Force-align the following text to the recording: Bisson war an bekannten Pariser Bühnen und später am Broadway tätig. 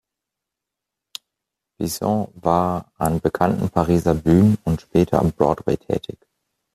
Bisson 1.77 2.29
war 2.33 2.91
an 2.97 3.21
bekannten 3.21 3.69
Pariser 3.69 4.15
Bühnen 4.15 4.57
und 4.63 4.81
später 4.81 5.19
am 5.19 5.31
Broadway 5.31 5.77
tätig. 5.77 6.17